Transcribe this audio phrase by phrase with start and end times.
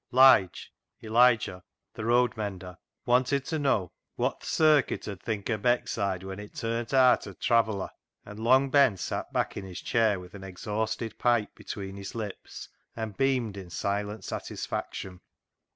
[0.09, 0.69] Lige
[1.03, 1.63] (Elijah),
[1.93, 6.55] the road mender, wanted to know" wot th' circuit ud think o' Beckside when it
[6.55, 7.91] turn't aat a * traveller,'"
[8.25, 12.67] and Long Ben sat back in his chair with an exhausted pipe between his lips
[12.95, 15.21] and beamed in silent satisfaction.